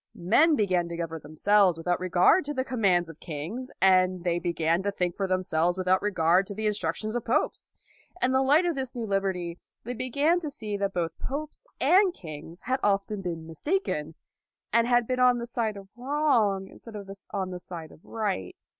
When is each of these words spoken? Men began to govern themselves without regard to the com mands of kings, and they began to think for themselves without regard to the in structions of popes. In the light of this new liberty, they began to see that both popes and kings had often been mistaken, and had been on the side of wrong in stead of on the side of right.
Men 0.15 0.55
began 0.55 0.89
to 0.89 0.97
govern 0.97 1.21
themselves 1.21 1.77
without 1.77 1.99
regard 1.99 2.43
to 2.45 2.55
the 2.55 2.63
com 2.63 2.81
mands 2.81 3.07
of 3.07 3.19
kings, 3.19 3.69
and 3.79 4.23
they 4.23 4.39
began 4.39 4.81
to 4.81 4.91
think 4.91 5.15
for 5.15 5.27
themselves 5.27 5.77
without 5.77 6.01
regard 6.01 6.47
to 6.47 6.55
the 6.55 6.65
in 6.65 6.73
structions 6.73 7.15
of 7.15 7.23
popes. 7.23 7.71
In 8.19 8.31
the 8.31 8.41
light 8.41 8.65
of 8.65 8.73
this 8.73 8.95
new 8.95 9.05
liberty, 9.05 9.59
they 9.83 9.93
began 9.93 10.39
to 10.39 10.49
see 10.49 10.75
that 10.75 10.95
both 10.95 11.19
popes 11.19 11.67
and 11.79 12.15
kings 12.15 12.61
had 12.61 12.79
often 12.81 13.21
been 13.21 13.45
mistaken, 13.45 14.15
and 14.73 14.87
had 14.87 15.05
been 15.05 15.19
on 15.19 15.37
the 15.37 15.45
side 15.45 15.77
of 15.77 15.87
wrong 15.95 16.67
in 16.67 16.79
stead 16.79 16.95
of 16.95 17.07
on 17.29 17.51
the 17.51 17.59
side 17.59 17.91
of 17.91 18.03
right. 18.03 18.55